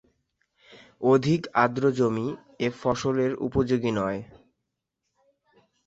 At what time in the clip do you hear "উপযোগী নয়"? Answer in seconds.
3.47-4.19